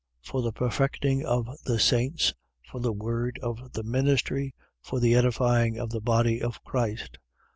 [0.23, 2.33] For the perfecting of the saints,
[2.71, 7.19] for the word of the ministry, for the edifying of the body of Christ: 4:13.